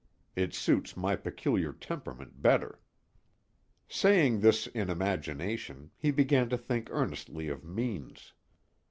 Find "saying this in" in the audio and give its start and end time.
3.87-4.89